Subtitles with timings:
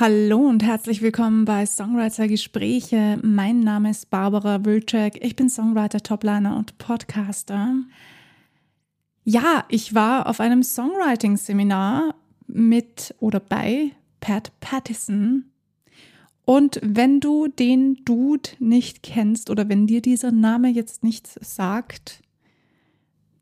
[0.00, 3.18] Hallo und herzlich willkommen bei Songwriter Gespräche.
[3.24, 5.24] Mein Name ist Barbara Wilczek.
[5.24, 7.74] Ich bin Songwriter, Topliner und Podcaster.
[9.24, 12.14] Ja, ich war auf einem Songwriting-Seminar
[12.46, 13.90] mit oder bei
[14.20, 15.46] Pat Pattison.
[16.44, 22.22] Und wenn du den Dude nicht kennst oder wenn dir dieser Name jetzt nichts sagt,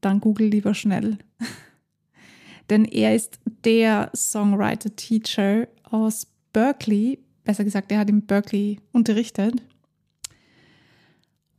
[0.00, 1.18] dann google lieber schnell.
[2.70, 9.62] Denn er ist der Songwriter-Teacher aus Berkeley, besser gesagt, er hat in Berkeley unterrichtet.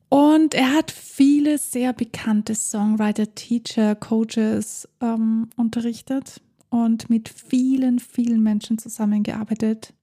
[0.10, 8.42] Und er hat viele sehr bekannte Songwriter, Teacher, Coaches ähm, unterrichtet und mit vielen, vielen
[8.42, 9.94] Menschen zusammengearbeitet.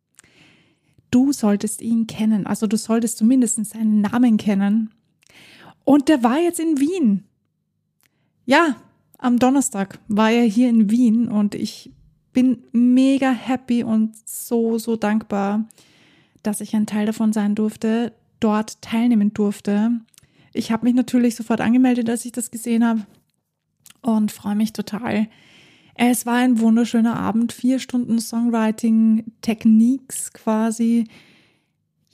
[1.11, 4.91] Du solltest ihn kennen, also du solltest zumindest seinen Namen kennen.
[5.83, 7.25] Und der war jetzt in Wien.
[8.47, 8.77] Ja,
[9.19, 11.91] am Donnerstag war er hier in Wien und ich
[12.35, 15.65] bin mega happy und so, so dankbar,
[16.43, 19.93] dass ich ein Teil davon sein durfte, dort teilnehmen durfte.
[20.53, 23.07] Ich habe mich natürlich sofort angemeldet, als ich das gesehen habe
[24.03, 25.29] und freue mich total.
[25.95, 31.07] Es war ein wunderschöner Abend, vier Stunden Songwriting, Techniques quasi.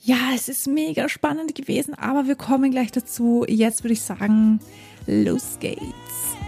[0.03, 3.45] Ja, es ist mega spannend gewesen, aber wir kommen gleich dazu.
[3.47, 4.59] Jetzt würde ich sagen,
[5.07, 6.40] los geht's.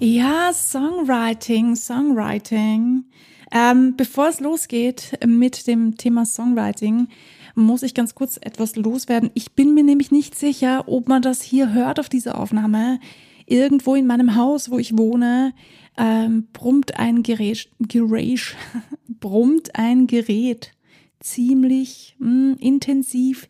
[0.00, 3.04] Ja, Songwriting, Songwriting.
[3.52, 7.06] Ähm, bevor es losgeht mit dem Thema Songwriting,
[7.54, 9.30] muss ich ganz kurz etwas loswerden.
[9.34, 12.98] Ich bin mir nämlich nicht sicher, ob man das hier hört auf dieser Aufnahme.
[13.46, 15.54] Irgendwo in meinem Haus, wo ich wohne,
[15.96, 18.56] ähm, brummt ein Gerät, Gerät
[19.08, 20.72] brummt ein Gerät
[21.20, 23.48] ziemlich mh, hm, intensiv,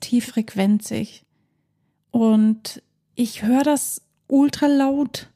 [0.00, 1.22] tieffrequenzig.
[2.10, 2.82] Und
[3.14, 5.30] ich höre das ultra laut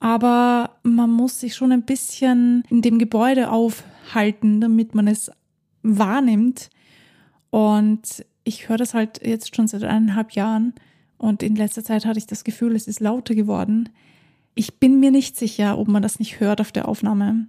[0.00, 5.30] aber man muss sich schon ein bisschen in dem Gebäude aufhalten, damit man es
[5.82, 6.70] wahrnimmt.
[7.50, 10.74] Und ich höre das halt jetzt schon seit eineinhalb Jahren
[11.18, 13.88] und in letzter Zeit hatte ich das Gefühl, es ist lauter geworden.
[14.54, 17.46] Ich bin mir nicht sicher, ob man das nicht hört auf der Aufnahme.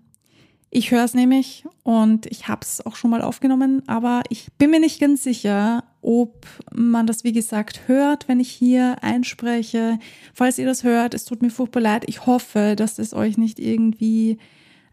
[0.70, 4.70] Ich höre es nämlich und ich habe es auch schon mal aufgenommen, aber ich bin
[4.70, 9.98] mir nicht ganz sicher, ob man das, wie gesagt, hört, wenn ich hier einspreche.
[10.34, 12.04] Falls ihr das hört, es tut mir furchtbar leid.
[12.08, 14.40] Ich hoffe, dass es euch nicht irgendwie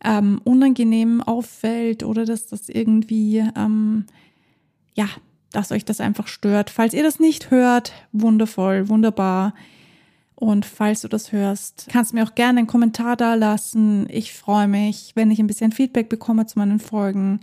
[0.05, 4.07] ähm, unangenehm auffällt oder dass das irgendwie, ähm,
[4.95, 5.09] ja,
[5.51, 6.71] dass euch das einfach stört.
[6.71, 9.55] Falls ihr das nicht hört, wundervoll, wunderbar.
[10.37, 14.09] Und falls du das hörst, kannst du mir auch gerne einen Kommentar da lassen.
[14.11, 17.41] Ich freue mich, wenn ich ein bisschen Feedback bekomme zu meinen Folgen.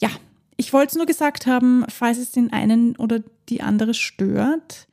[0.00, 0.10] Ja,
[0.56, 4.88] ich wollte es nur gesagt haben, falls es den einen oder die andere stört.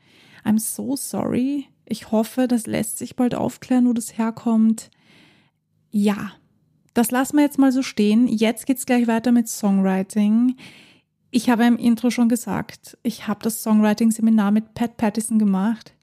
[0.46, 1.68] I'm so sorry.
[1.86, 4.92] Ich hoffe, das lässt sich bald aufklären, wo das herkommt.
[5.90, 6.34] Ja,
[6.94, 8.28] das lassen wir jetzt mal so stehen.
[8.28, 10.56] Jetzt geht's gleich weiter mit Songwriting.
[11.32, 15.95] Ich habe im Intro schon gesagt, ich habe das Songwriting-Seminar mit Pat Pattison gemacht.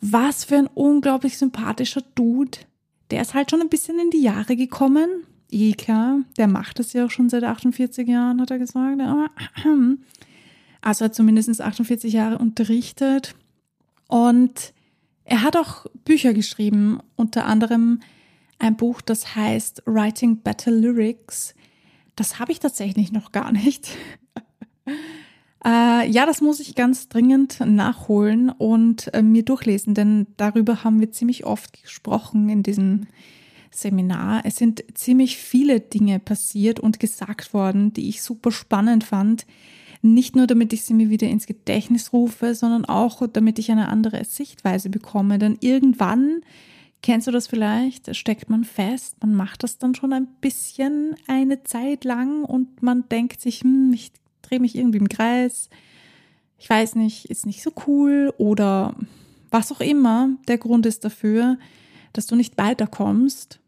[0.00, 2.58] Was für ein unglaublich sympathischer Dude.
[3.10, 5.08] Der ist halt schon ein bisschen in die Jahre gekommen.
[5.50, 9.00] Eh klar, der macht das ja auch schon seit 48 Jahren, hat er gesagt.
[10.82, 13.34] Also hat zumindest 48 Jahre unterrichtet.
[14.08, 14.72] Und
[15.24, 18.00] er hat auch Bücher geschrieben, unter anderem
[18.58, 21.54] ein Buch, das heißt Writing Better Lyrics.
[22.16, 23.90] Das habe ich tatsächlich noch gar nicht.
[25.64, 31.00] Äh, ja, das muss ich ganz dringend nachholen und äh, mir durchlesen, denn darüber haben
[31.00, 33.06] wir ziemlich oft gesprochen in diesem
[33.70, 34.42] Seminar.
[34.44, 39.46] Es sind ziemlich viele Dinge passiert und gesagt worden, die ich super spannend fand.
[40.02, 43.88] Nicht nur, damit ich sie mir wieder ins Gedächtnis rufe, sondern auch, damit ich eine
[43.88, 45.38] andere Sichtweise bekomme.
[45.38, 46.40] Denn irgendwann,
[47.02, 51.64] kennst du das vielleicht, steckt man fest, man macht das dann schon ein bisschen eine
[51.64, 54.10] Zeit lang und man denkt sich, hm, ich
[54.50, 55.70] drehe mich irgendwie im Kreis.
[56.58, 58.94] Ich weiß nicht, ist nicht so cool oder
[59.50, 61.58] was auch immer der Grund ist dafür,
[62.12, 63.60] dass du nicht weiterkommst.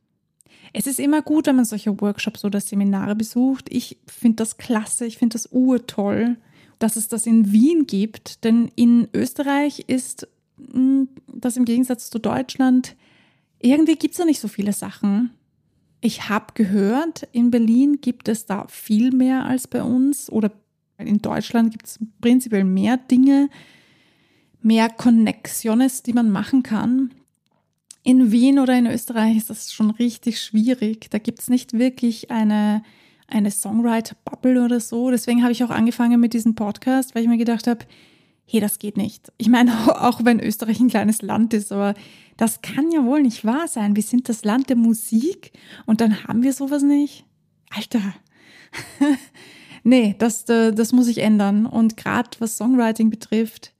[0.72, 3.66] Es ist immer gut, wenn man solche Workshops oder Seminare besucht.
[3.70, 6.36] Ich finde das klasse, ich finde das urtoll,
[6.78, 10.26] dass es das in Wien gibt, denn in Österreich ist
[10.58, 12.96] hm, das im Gegensatz zu Deutschland,
[13.60, 15.30] irgendwie gibt es da nicht so viele Sachen.
[16.00, 20.50] Ich habe gehört, in Berlin gibt es da viel mehr als bei uns oder
[21.06, 23.48] in Deutschland gibt es prinzipiell mehr Dinge,
[24.60, 27.12] mehr Connexiones, die man machen kann.
[28.04, 31.10] In Wien oder in Österreich ist das schon richtig schwierig.
[31.10, 32.82] Da gibt es nicht wirklich eine
[33.32, 35.10] eine Songwriter-Bubble oder so.
[35.10, 37.84] Deswegen habe ich auch angefangen mit diesem Podcast, weil ich mir gedacht habe,
[38.44, 39.32] hey, das geht nicht.
[39.38, 39.72] Ich meine,
[40.02, 41.94] auch wenn Österreich ein kleines Land ist, aber
[42.36, 43.96] das kann ja wohl nicht wahr sein.
[43.96, 45.52] Wir sind das Land der Musik
[45.86, 47.24] und dann haben wir sowas nicht.
[47.70, 48.14] Alter.
[49.82, 51.66] nee, das, äh, das muss ich ändern.
[51.66, 53.72] Und gerade was Songwriting betrifft,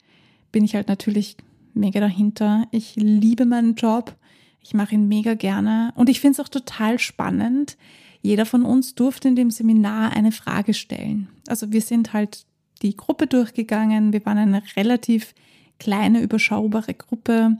[0.51, 1.37] bin ich halt natürlich
[1.75, 2.67] mega dahinter.
[2.71, 4.15] Ich liebe meinen Job.
[4.61, 5.93] Ich mache ihn mega gerne.
[5.97, 7.77] Und ich finde es auch total spannend.
[8.21, 11.29] Jeder von uns durfte in dem Seminar eine Frage stellen.
[11.49, 12.47] Also wir sind halt
[12.83, 14.13] die Gruppe durchgegangen.
[14.13, 15.35] Wir waren eine relativ
[15.81, 17.57] kleine, überschaubare Gruppe.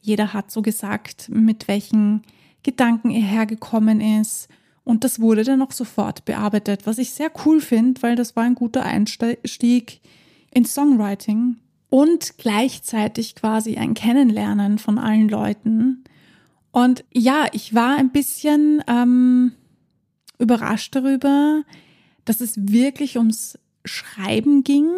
[0.00, 2.22] Jeder hat so gesagt, mit welchen
[2.62, 4.48] Gedanken er hergekommen ist.
[4.84, 8.44] Und das wurde dann auch sofort bearbeitet, was ich sehr cool finde, weil das war
[8.44, 10.00] ein guter Einstieg
[10.52, 11.56] in Songwriting
[11.88, 16.04] und gleichzeitig quasi ein Kennenlernen von allen Leuten.
[16.70, 19.52] Und ja, ich war ein bisschen ähm,
[20.38, 21.62] überrascht darüber,
[22.24, 24.88] dass es wirklich ums Schreiben ging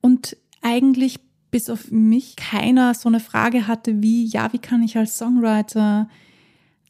[0.00, 1.20] und eigentlich
[1.50, 6.08] bis auf mich keiner so eine Frage hatte wie, ja, wie kann ich als Songwriter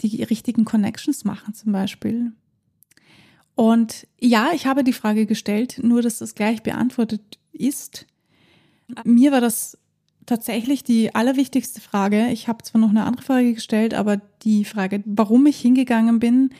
[0.03, 2.33] die richtigen Connections machen zum Beispiel.
[3.55, 8.07] Und ja, ich habe die Frage gestellt, nur dass das gleich beantwortet ist.
[9.05, 9.79] Mir war das
[10.27, 12.29] tatsächlich die allerwichtigste Frage.
[12.29, 16.51] Ich habe zwar noch eine andere Frage gestellt, aber die Frage, warum ich hingegangen bin,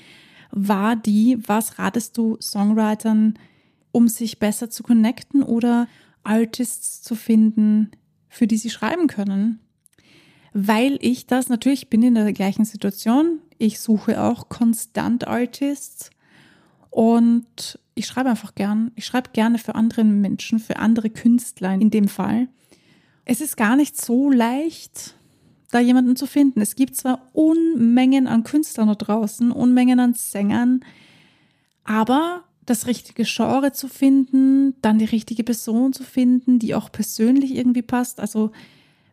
[0.51, 3.39] war die, was ratest du Songwritern,
[3.91, 5.89] um sich besser zu connecten oder
[6.25, 7.91] Artists zu finden,
[8.29, 9.61] für die sie schreiben können?
[10.55, 13.41] Weil ich das natürlich bin in der gleichen Situation.
[13.59, 16.11] Ich suche auch konstant Artists
[16.91, 18.91] und ich schreibe einfach gern.
[18.95, 22.49] Ich schreibe gerne für andere Menschen, für andere Künstler in dem Fall.
[23.25, 25.15] Es ist gar nicht so leicht,
[25.71, 26.61] da jemanden zu finden.
[26.61, 30.85] Es gibt zwar Unmengen an Künstlern da draußen, Unmengen an Sängern,
[31.85, 37.55] aber das richtige Genre zu finden, dann die richtige Person zu finden, die auch persönlich
[37.57, 38.53] irgendwie passt, also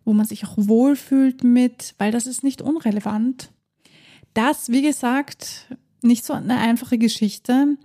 [0.09, 3.51] wo man sich auch wohlfühlt mit, weil das ist nicht unrelevant.
[4.33, 5.67] Das, wie gesagt,
[6.01, 7.77] nicht so eine einfache Geschichte.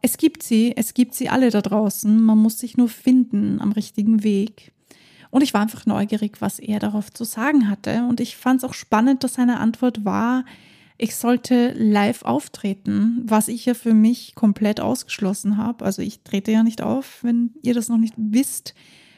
[0.00, 2.22] Es gibt sie, es gibt sie alle da draußen.
[2.22, 4.72] Man muss sich nur finden am richtigen Weg.
[5.30, 8.06] Und ich war einfach neugierig, was er darauf zu sagen hatte.
[8.08, 10.44] Und ich fand es auch spannend, dass seine Antwort war,
[10.96, 15.84] ich sollte live auftreten, was ich ja für mich komplett ausgeschlossen habe.
[15.84, 18.74] Also ich trete ja nicht auf, wenn ihr das noch nicht wisst.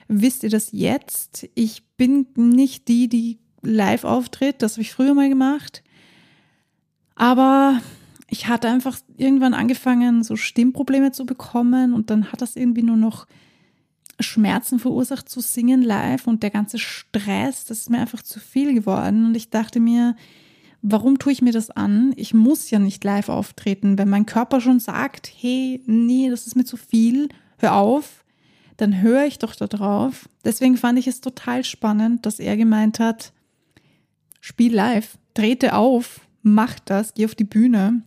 [0.09, 1.49] Wisst ihr das jetzt?
[1.55, 4.63] Ich bin nicht die, die live auftritt.
[4.63, 5.83] Das habe ich früher mal gemacht.
[7.15, 7.81] Aber
[8.29, 12.97] ich hatte einfach irgendwann angefangen, so Stimmprobleme zu bekommen und dann hat das irgendwie nur
[12.97, 13.27] noch
[14.19, 18.73] Schmerzen verursacht zu singen live und der ganze Stress, das ist mir einfach zu viel
[18.75, 20.17] geworden und ich dachte mir,
[20.83, 22.13] warum tue ich mir das an?
[22.17, 23.99] Ich muss ja nicht live auftreten.
[23.99, 27.29] Wenn mein Körper schon sagt, hey, nee, das ist mir zu viel,
[27.59, 28.25] hör auf,
[28.77, 30.29] dann höre ich doch da drauf.
[30.45, 33.33] Deswegen fand ich es total spannend, dass er gemeint hat,
[34.41, 38.03] spiel live, trete auf, mach das, geh auf die Bühne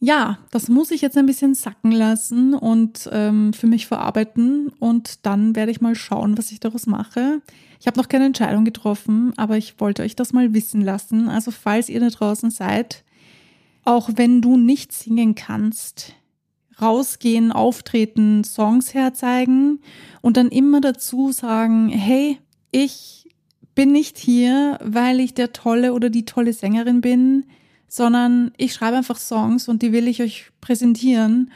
[0.00, 5.26] ja, das muss ich jetzt ein bisschen sacken lassen und ähm, für mich verarbeiten und
[5.26, 7.42] dann werde ich mal schauen, was ich daraus mache.
[7.80, 11.28] Ich habe noch keine Entscheidung getroffen, aber ich wollte euch das mal wissen lassen.
[11.28, 13.04] Also falls ihr da draußen seid,
[13.84, 16.14] auch wenn du nicht singen kannst,
[16.80, 19.80] rausgehen, auftreten, Songs herzeigen
[20.20, 22.38] und dann immer dazu sagen, hey,
[22.70, 23.28] ich
[23.74, 27.44] bin nicht hier, weil ich der tolle oder die tolle Sängerin bin
[27.88, 31.50] sondern ich schreibe einfach Songs und die will ich euch präsentieren.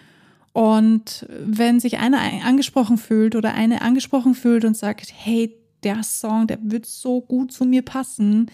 [0.54, 6.46] Und wenn sich einer angesprochen fühlt oder eine angesprochen fühlt und sagt, hey, der Song,
[6.46, 8.50] der wird so gut zu mir passen,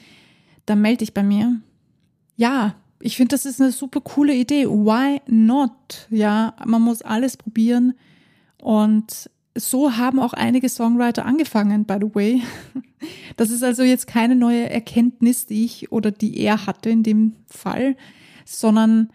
[0.66, 1.60] dann melde dich bei mir.
[2.36, 4.66] Ja, ich finde, das ist eine super coole Idee.
[4.66, 6.06] Why not?
[6.10, 7.94] Ja, man muss alles probieren.
[8.60, 12.42] Und so haben auch einige Songwriter angefangen, by the way.
[13.36, 17.34] Das ist also jetzt keine neue Erkenntnis, die ich oder die er hatte in dem
[17.46, 17.96] Fall,
[18.44, 19.10] sondern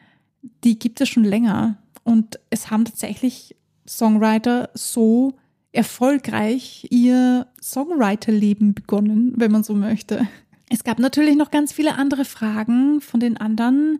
[0.63, 1.77] die gibt es schon länger.
[2.05, 5.33] Und es haben tatsächlich Songwriter so
[5.73, 10.29] erfolgreich ihr Songwriterleben begonnen, wenn man so möchte.
[10.73, 13.99] Es gab natürlich noch ganz viele andere Fragen von den anderen.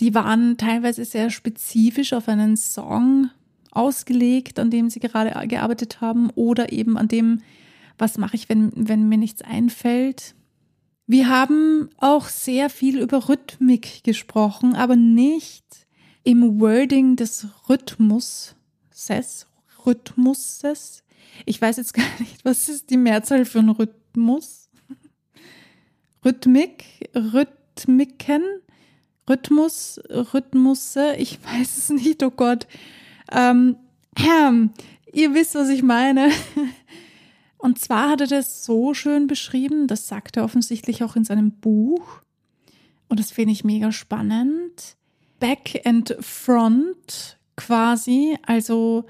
[0.00, 3.30] Die waren teilweise sehr spezifisch auf einen Song
[3.70, 7.42] ausgelegt, an dem sie gerade gearbeitet haben oder eben an dem,
[7.96, 10.34] was mache ich, wenn, wenn mir nichts einfällt.
[11.06, 15.64] Wir haben auch sehr viel über Rhythmik gesprochen, aber nicht
[16.24, 18.56] im Wording des Rhythmuses,
[19.86, 21.04] Rhythmuses.
[21.46, 24.59] Ich weiß jetzt gar nicht, was ist die Mehrzahl für einen Rhythmus?
[26.24, 28.42] Rhythmik, Rhythmiken,
[29.28, 32.66] Rhythmus, Rhythmusse, ich weiß es nicht, oh Gott.
[33.30, 33.76] Ähm,
[35.12, 36.30] ihr wisst, was ich meine.
[37.58, 41.52] Und zwar hat er das so schön beschrieben, das sagt er offensichtlich auch in seinem
[41.52, 42.22] Buch.
[43.08, 44.96] Und das finde ich mega spannend.
[45.40, 49.04] Back and Front quasi, also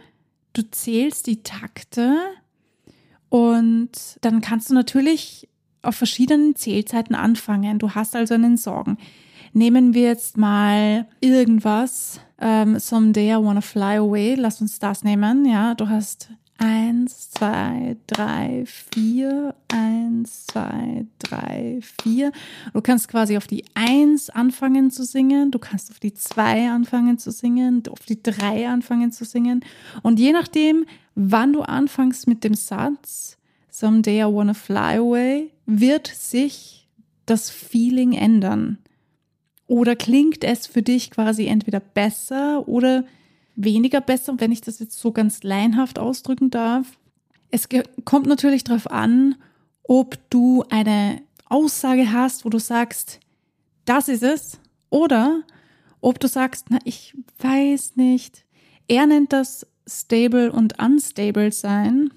[0.52, 2.19] du zählst die Takte
[3.29, 3.90] und
[4.23, 5.49] dann kannst du natürlich
[5.83, 7.79] auf verschiedenen Zählzeiten anfangen.
[7.79, 8.99] Du hast also einen Sorgen.
[9.53, 15.45] Nehmen wir jetzt mal irgendwas, ähm, Someday I Wanna Fly Away, lass uns das nehmen,
[15.45, 16.29] ja, du hast
[16.61, 22.33] eins, zwei, drei, vier, eins, zwei, drei, vier.
[22.75, 27.19] Du kannst quasi auf die eins anfangen zu singen, du kannst auf die zwei anfangen
[27.19, 29.65] zu singen, auf die drei anfangen zu singen.
[30.03, 30.85] Und je nachdem,
[31.15, 33.39] wann du anfängst mit dem Satz,
[33.71, 36.89] Someday I wanna fly away, wird sich
[37.27, 38.79] das Feeling ändern.
[39.67, 43.05] Oder klingt es für dich quasi entweder besser oder
[43.55, 46.99] weniger besser, wenn ich das jetzt so ganz leinhaft ausdrücken darf.
[47.50, 47.69] Es
[48.05, 49.37] kommt natürlich darauf an,
[49.85, 53.21] ob du eine Aussage hast, wo du sagst,
[53.85, 54.59] das ist es,
[54.89, 55.43] oder
[56.00, 58.45] ob du sagst, na, ich weiß nicht.
[58.89, 62.11] Er nennt das stable und unstable sein.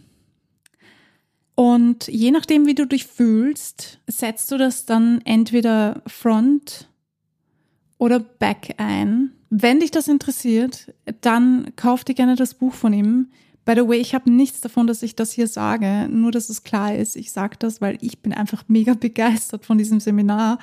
[1.55, 6.89] Und je nachdem, wie du dich fühlst, setzt du das dann entweder front
[7.97, 9.31] oder back ein.
[9.49, 13.27] Wenn dich das interessiert, dann kauf dir gerne das Buch von ihm.
[13.65, 16.63] By the way, ich habe nichts davon, dass ich das hier sage, nur dass es
[16.63, 17.15] klar ist.
[17.15, 20.57] Ich sage das, weil ich bin einfach mega begeistert von diesem Seminar.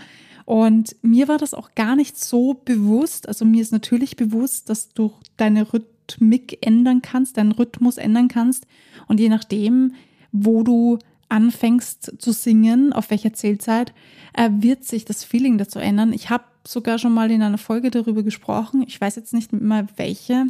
[0.44, 3.28] Und mir war das auch gar nicht so bewusst.
[3.28, 8.66] Also mir ist natürlich bewusst, dass du deine Rhythmik ändern kannst, deinen Rhythmus ändern kannst.
[9.06, 9.94] Und je nachdem,
[10.32, 13.92] wo du anfängst zu singen, auf welcher Zählzeit,
[14.34, 16.12] äh, wird sich das Feeling dazu ändern.
[16.12, 18.84] Ich habe sogar schon mal in einer Folge darüber gesprochen.
[18.86, 20.46] Ich weiß jetzt nicht mehr welche,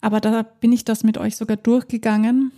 [0.00, 2.52] aber da bin ich das mit euch sogar durchgegangen.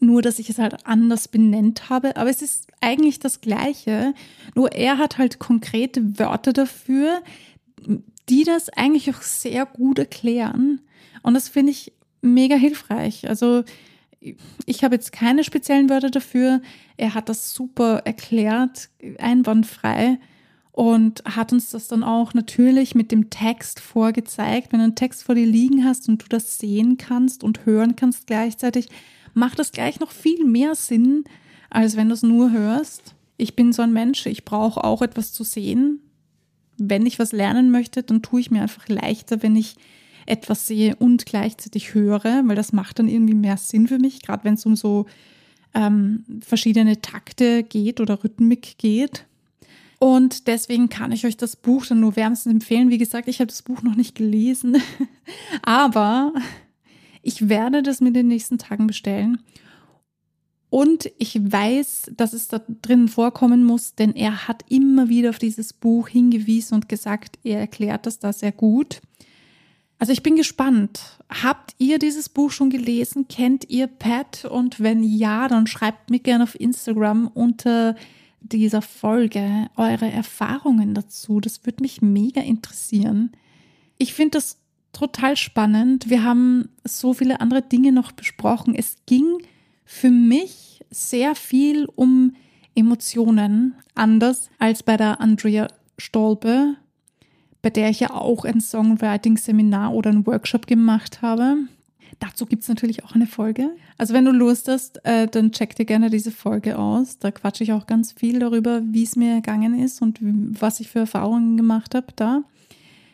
[0.00, 2.16] Nur, dass ich es halt anders benennt habe.
[2.16, 4.14] Aber es ist eigentlich das Gleiche.
[4.54, 7.20] Nur er hat halt konkrete Wörter dafür,
[8.28, 10.80] die das eigentlich auch sehr gut erklären.
[11.22, 13.28] Und das finde ich mega hilfreich.
[13.28, 13.64] Also
[14.20, 16.60] ich habe jetzt keine speziellen Wörter dafür.
[16.96, 20.18] Er hat das super erklärt, einwandfrei
[20.72, 24.72] und hat uns das dann auch natürlich mit dem Text vorgezeigt.
[24.72, 27.96] Wenn du einen Text vor dir liegen hast und du das sehen kannst und hören
[27.96, 28.88] kannst gleichzeitig,
[29.34, 31.24] macht das gleich noch viel mehr Sinn,
[31.70, 33.14] als wenn du es nur hörst.
[33.36, 36.00] Ich bin so ein Mensch, ich brauche auch etwas zu sehen.
[36.76, 39.76] Wenn ich was lernen möchte, dann tue ich mir einfach leichter, wenn ich
[40.28, 44.44] etwas sehe und gleichzeitig höre, weil das macht dann irgendwie mehr Sinn für mich, gerade
[44.44, 45.06] wenn es um so
[45.74, 49.26] ähm, verschiedene Takte geht oder Rhythmik geht.
[49.98, 52.90] Und deswegen kann ich euch das Buch dann nur wärmstens empfehlen.
[52.90, 54.76] Wie gesagt, ich habe das Buch noch nicht gelesen,
[55.62, 56.32] aber
[57.22, 59.38] ich werde das mir in den nächsten Tagen bestellen.
[60.70, 65.38] Und ich weiß, dass es da drin vorkommen muss, denn er hat immer wieder auf
[65.38, 69.00] dieses Buch hingewiesen und gesagt, er erklärt das da sehr gut.
[69.98, 71.00] Also ich bin gespannt.
[71.28, 73.26] Habt ihr dieses Buch schon gelesen?
[73.28, 74.44] Kennt ihr Pat?
[74.44, 77.96] Und wenn ja, dann schreibt mir gerne auf Instagram unter
[78.40, 81.40] dieser Folge eure Erfahrungen dazu.
[81.40, 83.32] Das würde mich mega interessieren.
[83.98, 84.58] Ich finde das
[84.92, 86.08] total spannend.
[86.08, 88.74] Wir haben so viele andere Dinge noch besprochen.
[88.74, 89.42] Es ging
[89.84, 92.34] für mich sehr viel um
[92.74, 95.66] Emotionen, anders als bei der Andrea
[95.98, 96.76] Stolpe,
[97.62, 101.56] bei der ich ja auch ein Songwriting-Seminar oder einen Workshop gemacht habe.
[102.20, 103.70] Dazu gibt es natürlich auch eine Folge.
[103.96, 107.18] Also wenn du Lust hast, äh, dann check dir gerne diese Folge aus.
[107.18, 110.88] Da quatsche ich auch ganz viel darüber, wie es mir ergangen ist und was ich
[110.88, 112.42] für Erfahrungen gemacht habe da.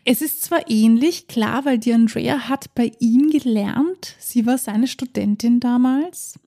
[0.07, 4.17] Es ist zwar ähnlich, klar, weil die Andrea hat bei ihm gelernt.
[4.19, 6.39] Sie war seine Studentin damals.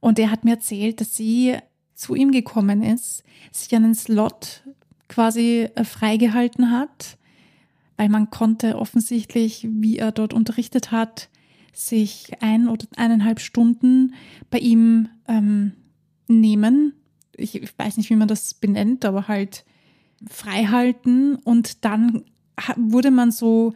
[0.00, 1.56] Und er hat mir erzählt, dass sie
[1.94, 4.64] zu ihm gekommen ist, sich einen Slot
[5.08, 7.18] quasi äh, freigehalten hat,
[7.96, 11.28] weil man konnte offensichtlich, wie er dort unterrichtet hat,
[11.72, 14.14] sich ein oder eineinhalb Stunden
[14.50, 15.72] bei ihm ähm,
[16.28, 16.94] nehmen.
[17.36, 19.64] Ich, ich weiß nicht, wie man das benennt, aber halt
[20.28, 22.24] freihalten und dann
[22.76, 23.74] wurde man so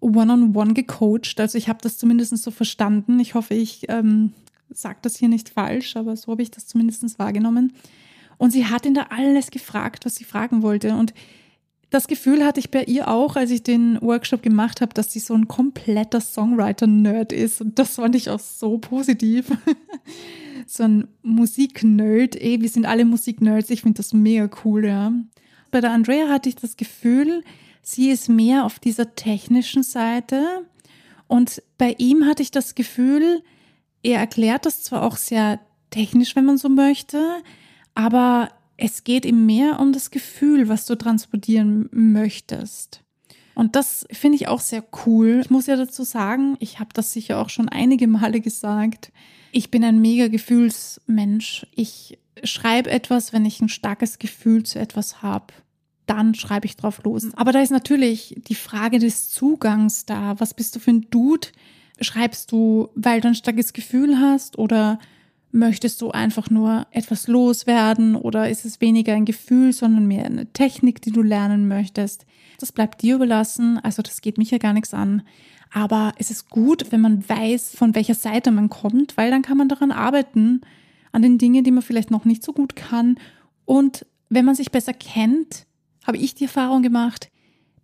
[0.00, 1.40] one-on-one -on -one gecoacht.
[1.40, 3.18] Also ich habe das zumindest so verstanden.
[3.18, 4.32] Ich hoffe, ich ähm,
[4.70, 7.72] sage das hier nicht falsch, aber so habe ich das zumindest wahrgenommen.
[8.38, 10.94] Und sie hat ihn da alles gefragt, was sie fragen wollte.
[10.94, 11.14] Und
[11.90, 15.20] das Gefühl hatte ich bei ihr auch, als ich den Workshop gemacht habe, dass sie
[15.20, 17.60] so ein kompletter Songwriter-Nerd ist.
[17.60, 19.46] Und das fand ich auch so positiv.
[20.66, 22.36] so ein Musik-Nerd.
[22.36, 23.70] Ey, wir sind alle Musik-Nerds.
[23.70, 25.12] Ich finde das mega cool, ja.
[25.70, 27.42] Bei der Andrea hatte ich das Gefühl,
[27.82, 30.66] sie ist mehr auf dieser technischen Seite
[31.26, 33.42] Und bei ihm hatte ich das Gefühl,
[34.02, 35.60] er erklärt das zwar auch sehr
[35.90, 37.42] technisch, wenn man so möchte,
[37.94, 43.04] aber es geht ihm mehr um das Gefühl, was du transportieren möchtest.
[43.54, 45.40] Und das finde ich auch sehr cool.
[45.42, 49.12] Ich muss ja dazu sagen, ich habe das sicher auch schon einige Male gesagt.
[49.52, 51.66] Ich bin ein mega Gefühlsmensch.
[51.74, 55.54] Ich schreibe etwas, wenn ich ein starkes Gefühl zu etwas habe.
[56.06, 57.28] Dann schreibe ich drauf los.
[57.34, 60.38] Aber da ist natürlich die Frage des Zugangs da.
[60.40, 61.48] Was bist du für ein Dude?
[62.00, 64.98] Schreibst du, weil du ein starkes Gefühl hast oder
[65.54, 70.52] möchtest du einfach nur etwas loswerden oder ist es weniger ein Gefühl, sondern mehr eine
[70.52, 72.26] Technik, die du lernen möchtest?
[72.58, 73.78] Das bleibt dir überlassen.
[73.78, 75.22] Also das geht mich ja gar nichts an.
[75.72, 79.56] Aber es ist gut, wenn man weiß, von welcher Seite man kommt, weil dann kann
[79.56, 80.60] man daran arbeiten,
[81.12, 83.18] an den Dingen, die man vielleicht noch nicht so gut kann.
[83.64, 85.66] Und wenn man sich besser kennt,
[86.04, 87.30] habe ich die Erfahrung gemacht,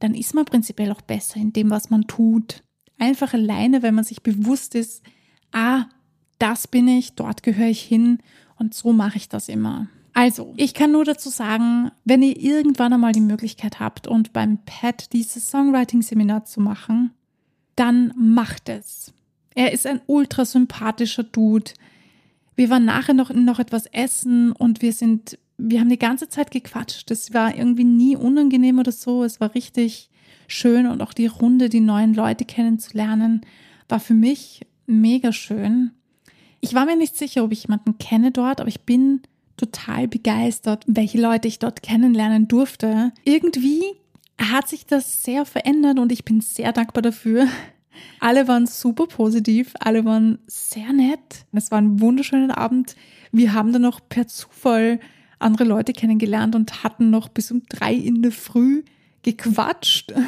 [0.00, 2.62] dann ist man prinzipiell auch besser in dem, was man tut.
[2.98, 5.02] Einfach alleine, wenn man sich bewusst ist,
[5.52, 5.86] ah,
[6.40, 8.18] das bin ich, dort gehöre ich hin
[8.56, 9.88] und so mache ich das immer.
[10.12, 14.58] Also, ich kann nur dazu sagen, wenn ihr irgendwann einmal die Möglichkeit habt und beim
[14.66, 17.12] Pat dieses Songwriting-Seminar zu machen,
[17.76, 19.12] dann macht es.
[19.54, 21.72] Er ist ein ultra sympathischer Dude.
[22.56, 26.50] Wir waren nachher noch, noch etwas essen und wir sind, wir haben die ganze Zeit
[26.50, 27.10] gequatscht.
[27.10, 29.24] Es war irgendwie nie unangenehm oder so.
[29.24, 30.10] Es war richtig
[30.48, 33.42] schön und auch die Runde, die neuen Leute kennenzulernen,
[33.88, 35.92] war für mich mega schön.
[36.60, 39.22] Ich war mir nicht sicher, ob ich jemanden kenne dort, aber ich bin
[39.56, 43.12] total begeistert, welche Leute ich dort kennenlernen durfte.
[43.24, 43.82] Irgendwie
[44.38, 47.46] hat sich das sehr verändert und ich bin sehr dankbar dafür.
[48.20, 51.44] Alle waren super positiv, alle waren sehr nett.
[51.52, 52.96] Es war ein wunderschöner Abend.
[53.32, 55.00] Wir haben dann noch per Zufall
[55.38, 58.84] andere Leute kennengelernt und hatten noch bis um drei in der Früh
[59.22, 60.12] gequatscht.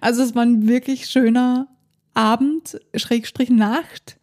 [0.00, 1.68] Also es war ein wirklich schöner
[2.14, 4.18] Abend, Schrägstrich Nacht.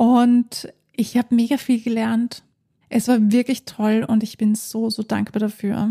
[0.00, 2.42] Und ich habe mega viel gelernt.
[2.88, 5.90] Es war wirklich toll und ich bin so, so dankbar dafür.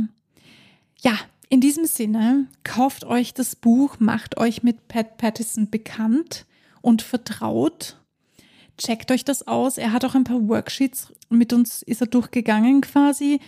[0.99, 1.13] Ja,
[1.47, 6.47] in diesem Sinne, kauft euch das Buch, macht euch mit Pat Pattison bekannt
[6.81, 7.97] und vertraut.
[8.79, 9.77] Checkt euch das aus.
[9.77, 13.39] Er hat auch ein paar Worksheets mit uns, ist er durchgegangen quasi.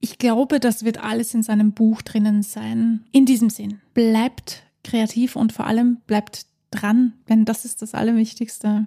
[0.00, 3.06] Ich glaube, das wird alles in seinem Buch drinnen sein.
[3.10, 8.86] In diesem Sinn, bleibt kreativ und vor allem bleibt dran, denn das ist das Allerwichtigste.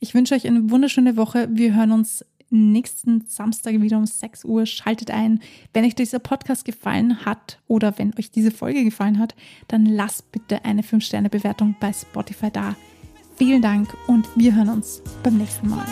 [0.00, 1.48] Ich wünsche euch eine wunderschöne Woche.
[1.50, 4.64] Wir hören uns nächsten Samstag wieder um 6 Uhr.
[4.64, 5.40] Schaltet ein.
[5.72, 9.34] Wenn euch dieser Podcast gefallen hat oder wenn euch diese Folge gefallen hat,
[9.66, 12.76] dann lasst bitte eine 5-Sterne-Bewertung bei Spotify da.
[13.36, 15.86] Vielen Dank und wir hören uns beim nächsten Mal.